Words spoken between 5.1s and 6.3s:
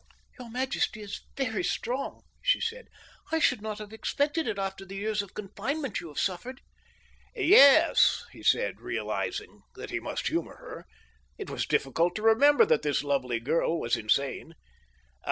of confinement you have